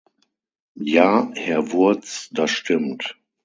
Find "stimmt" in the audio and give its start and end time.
2.49-3.19